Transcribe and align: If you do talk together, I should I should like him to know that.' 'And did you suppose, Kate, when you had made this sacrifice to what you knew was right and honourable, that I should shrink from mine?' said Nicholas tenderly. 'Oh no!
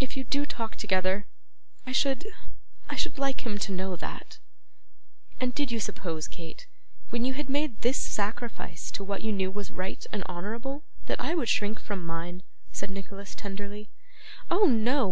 If 0.00 0.16
you 0.16 0.24
do 0.24 0.46
talk 0.46 0.76
together, 0.76 1.26
I 1.86 1.92
should 1.92 2.26
I 2.88 2.96
should 2.96 3.18
like 3.18 3.44
him 3.44 3.58
to 3.58 3.70
know 3.70 3.96
that.' 3.96 4.38
'And 5.42 5.54
did 5.54 5.70
you 5.70 5.78
suppose, 5.78 6.26
Kate, 6.26 6.66
when 7.10 7.26
you 7.26 7.34
had 7.34 7.50
made 7.50 7.82
this 7.82 7.98
sacrifice 7.98 8.90
to 8.92 9.04
what 9.04 9.20
you 9.20 9.30
knew 9.30 9.50
was 9.50 9.70
right 9.70 10.06
and 10.10 10.22
honourable, 10.24 10.84
that 11.04 11.20
I 11.20 11.34
should 11.34 11.50
shrink 11.50 11.80
from 11.80 12.02
mine?' 12.06 12.44
said 12.72 12.90
Nicholas 12.90 13.34
tenderly. 13.34 13.90
'Oh 14.50 14.64
no! 14.64 15.06